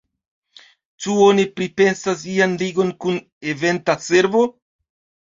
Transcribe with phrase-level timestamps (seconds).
[1.03, 3.19] Ĉu oni pripensas ian ligon kun
[3.53, 4.41] Eventa servo?